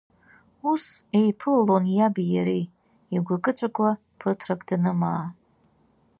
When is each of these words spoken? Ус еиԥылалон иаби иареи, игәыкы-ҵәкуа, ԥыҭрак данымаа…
Ус 0.71 0.85
еиԥылалон 1.19 1.85
иаби 1.97 2.25
иареи, 2.33 2.65
игәыкы-ҵәкуа, 3.15 3.91
ԥыҭрак 4.19 4.61
данымаа… 4.67 5.25